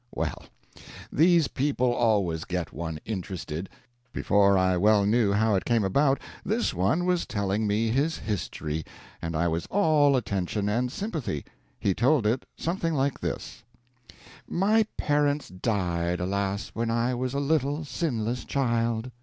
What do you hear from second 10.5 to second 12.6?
and sympathy. He told it